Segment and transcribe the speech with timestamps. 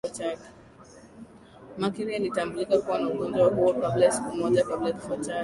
[1.77, 3.75] mercury alitambulika kuwa na ugonjwa huo
[4.11, 5.39] siku moja kabla ya kifo chake